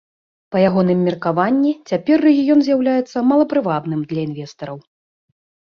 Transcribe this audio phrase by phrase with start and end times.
[0.53, 4.77] Па ягоным меркаванні, цяпер рэгіён з'яўляецца малапрывабным для інвестараў.